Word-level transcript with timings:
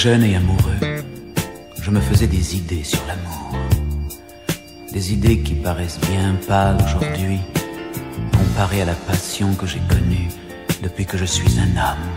Jeune 0.00 0.24
et 0.24 0.34
amoureux, 0.34 1.02
je 1.82 1.90
me 1.90 2.00
faisais 2.00 2.26
des 2.26 2.56
idées 2.56 2.84
sur 2.84 3.00
l'amour. 3.06 3.54
Des 4.94 5.12
idées 5.12 5.40
qui 5.40 5.52
paraissent 5.52 6.00
bien 6.10 6.36
pâles 6.48 6.78
aujourd'hui, 6.82 7.38
comparées 8.32 8.80
à 8.80 8.86
la 8.86 8.94
passion 8.94 9.52
que 9.56 9.66
j'ai 9.66 9.82
connue 9.90 10.30
depuis 10.82 11.04
que 11.04 11.18
je 11.18 11.26
suis 11.26 11.50
un 11.58 11.76
homme. 11.76 12.08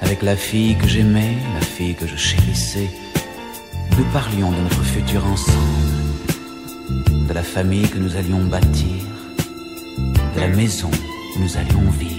Avec 0.00 0.22
la 0.22 0.36
fille 0.36 0.74
que 0.76 0.88
j'aimais, 0.88 1.36
la 1.52 1.60
fille 1.60 1.94
que 1.94 2.06
je 2.06 2.16
chérissais, 2.16 2.88
nous 3.98 4.04
parlions 4.04 4.52
de 4.52 4.60
notre 4.62 4.82
futur 4.84 5.22
ensemble, 5.26 6.16
de 7.28 7.34
la 7.34 7.42
famille 7.42 7.90
que 7.90 7.98
nous 7.98 8.16
allions 8.16 8.42
bâtir, 8.44 9.04
de 10.34 10.40
la 10.40 10.48
maison 10.48 10.90
où 11.36 11.40
nous 11.40 11.58
allions 11.58 11.90
vivre. 11.90 12.11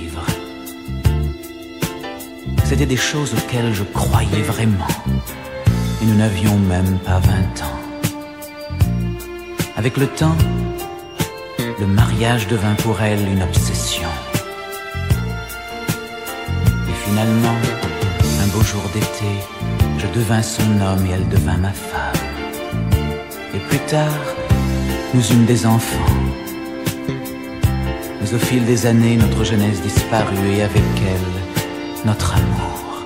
C'était 2.73 2.87
des 2.87 2.97
choses 2.97 3.35
auxquelles 3.35 3.71
je 3.71 3.83
croyais 3.83 4.41
vraiment. 4.41 4.87
Et 6.01 6.05
nous 6.07 6.15
n'avions 6.15 6.57
même 6.57 6.97
pas 7.05 7.19
vingt 7.19 7.61
ans. 7.61 7.79
Avec 9.77 9.95
le 9.95 10.07
temps, 10.07 10.35
le 11.79 11.85
mariage 11.85 12.47
devint 12.47 12.73
pour 12.73 12.99
elle 12.99 13.19
une 13.27 13.43
obsession. 13.43 14.09
Et 16.89 17.07
finalement, 17.07 17.59
un 18.43 18.47
beau 18.47 18.63
jour 18.63 18.81
d'été, 18.91 19.31
je 19.99 20.07
devins 20.07 20.41
son 20.41 20.63
homme 20.81 21.05
et 21.05 21.11
elle 21.11 21.29
devint 21.29 21.57
ma 21.57 21.73
femme. 21.73 22.25
Et 23.53 23.59
plus 23.69 23.85
tard, 23.85 24.19
nous 25.13 25.31
eûmes 25.31 25.45
des 25.45 25.67
enfants. 25.67 26.15
Mais 28.19 28.33
au 28.33 28.39
fil 28.39 28.65
des 28.65 28.87
années, 28.87 29.15
notre 29.15 29.43
jeunesse 29.43 29.79
disparut 29.79 30.55
et 30.57 30.63
avec 30.63 30.81
elle, 31.05 31.42
notre 32.05 32.35
amour. 32.35 33.05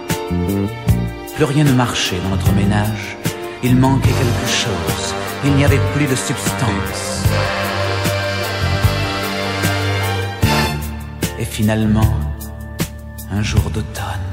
Plus 1.36 1.46
rien 1.46 1.64
ne 1.64 1.72
marchait 1.72 2.20
dans 2.24 2.30
notre 2.30 2.52
ménage. 2.54 3.18
Il 3.64 3.76
manquait 3.76 4.10
quelque 4.10 4.50
chose. 4.50 5.14
Il 5.46 5.54
n'y 5.54 5.66
avait 5.66 5.80
plus 5.94 6.06
de 6.06 6.16
substance. 6.16 7.24
Et 11.40 11.46
finalement, 11.46 12.14
un 13.32 13.44
jour 13.44 13.70
d'automne, 13.70 14.28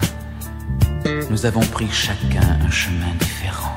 nous 1.30 1.44
avons 1.44 1.64
pris 1.66 1.88
chacun 1.90 2.58
un 2.66 2.70
chemin 2.70 3.12
différent. 3.20 3.73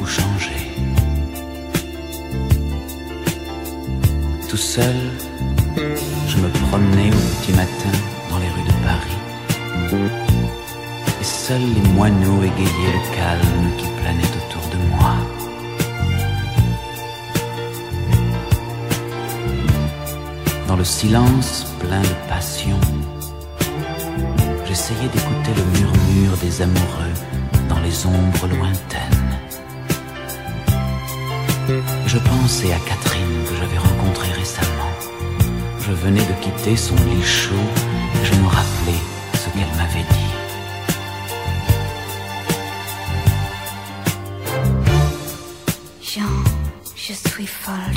Beaucoup 0.00 0.10
changé. 0.10 0.50
Tout 4.48 4.56
seul, 4.56 4.96
je 6.28 6.36
me 6.38 6.48
promenais 6.68 7.10
au 7.10 7.40
petit 7.40 7.52
matin 7.52 7.92
dans 8.30 8.38
les 8.38 8.48
rues 8.48 8.66
de 8.66 8.76
Paris. 8.84 9.18
Et 11.20 11.24
seuls 11.24 11.60
les 11.60 11.88
moineaux 11.90 12.42
égayaient 12.42 12.94
le 12.94 13.16
calme 13.16 13.76
qui 13.76 13.86
planait 14.00 14.32
autour 14.40 14.62
de 14.70 14.78
moi. 14.96 15.14
Dans 20.66 20.76
le 20.76 20.84
silence 20.84 21.66
plein 21.80 22.00
de 22.00 22.28
passion, 22.28 22.80
j'essayais 24.66 25.08
d'écouter 25.12 25.52
le 25.56 25.64
murmure 25.78 26.36
des 26.38 26.62
amoureux 26.62 27.14
dans 27.68 27.80
les 27.80 28.06
ombres 28.06 28.46
lointaines. 28.46 29.19
Je 32.06 32.18
pensais 32.18 32.72
à 32.72 32.78
Catherine 32.80 33.44
que 33.48 33.54
j'avais 33.56 33.78
rencontrée 33.78 34.32
récemment. 34.32 34.90
Je 35.80 35.92
venais 35.92 36.24
de 36.24 36.32
quitter 36.42 36.76
son 36.76 36.96
lit 36.96 37.22
chaud 37.22 37.54
et 38.20 38.24
je 38.24 38.34
me 38.40 38.46
rappelais 38.46 39.02
ce 39.34 39.48
qu'elle 39.50 39.74
m'avait 39.76 40.06
dit. 40.10 40.30
Jean, 46.02 46.34
je 46.96 47.12
suis 47.12 47.46
folle 47.46 47.89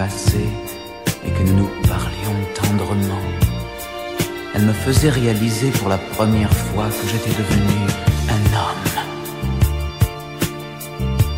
et 0.00 1.30
que 1.30 1.42
nous 1.50 1.68
parlions 1.88 2.38
tendrement, 2.54 3.20
elle 4.54 4.62
me 4.62 4.72
faisait 4.72 5.10
réaliser 5.10 5.70
pour 5.72 5.88
la 5.88 5.98
première 5.98 6.52
fois 6.52 6.86
que 6.86 7.08
j'étais 7.08 7.30
devenu 7.30 7.80
un 8.28 8.42
homme. 8.56 8.94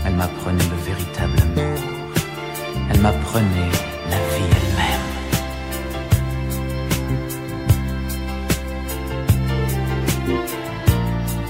Elle 0.05 0.15
m'apprenait 0.15 0.63
le 0.65 0.77
véritable 0.93 1.41
amour. 1.41 1.79
Elle 2.93 3.01
m'apprenait 3.01 3.73
la 4.11 4.19
vie 4.35 4.51
elle-même. 4.59 5.09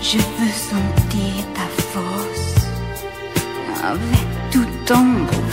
Je 0.00 0.18
veux 0.18 0.54
sentir 0.70 1.44
ta 1.54 1.66
force 1.92 2.54
avec 3.82 4.26
tout 4.52 4.68
ton 4.86 5.26
pouvoir. 5.26 5.49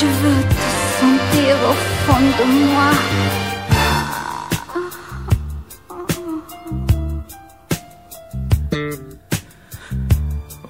Je 0.00 0.06
veux 0.06 0.42
te 0.48 0.54
sentir 0.98 1.56
au 1.68 1.74
fond 2.06 2.24
de 2.38 2.44
moi. 2.64 2.90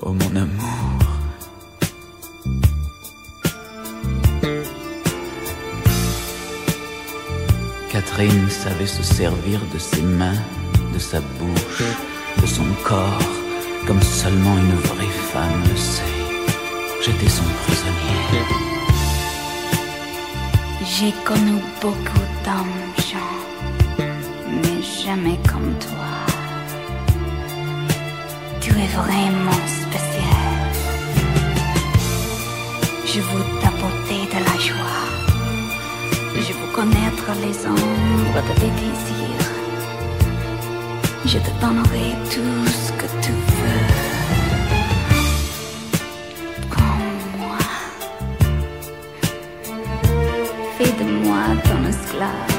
Oh 0.03 0.13
mon 0.13 0.35
amour. 0.35 0.99
Catherine 7.93 8.51
savait 8.51 8.87
se 8.87 9.05
servir 9.05 9.61
de 9.73 9.79
ses 9.79 10.03
mains, 10.03 10.43
de 10.93 10.99
sa 10.99 11.21
bouche, 11.21 11.85
de 12.43 12.47
son 12.47 12.67
corps, 12.83 13.23
comme 13.87 14.03
seulement 14.03 14.57
une 14.59 14.75
vraie 14.75 15.15
femme 15.33 15.63
le 15.71 15.77
sait. 15.77 16.03
J'étais 17.01 17.29
son 17.29 17.45
prisonnier. 17.65 18.40
J'ai 21.01 21.13
connu 21.25 21.53
beaucoup 21.81 22.27
d'hommes, 22.45 22.83
Jean, 23.09 23.33
mais 24.47 24.83
jamais 24.83 25.39
comme 25.49 25.73
toi. 25.79 26.13
Tu 28.61 28.71
es 28.73 28.87
vraiment 28.89 29.63
spécial. 29.81 30.61
Je 33.07 33.21
veux 33.21 33.47
t'apporter 33.63 34.27
de 34.35 34.45
la 34.45 34.57
joie. 34.69 35.01
Je 36.35 36.53
veux 36.53 36.71
connaître 36.75 37.29
les 37.45 37.57
ombres 37.67 38.43
de 38.49 38.61
tes 38.61 38.73
désirs. 38.83 39.51
Je 41.25 41.39
te 41.39 41.51
donnerai 41.63 42.09
tout 42.31 42.90
claro. 52.21 52.50